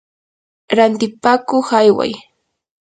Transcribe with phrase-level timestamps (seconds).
[0.75, 2.11] rantipakuq ayway.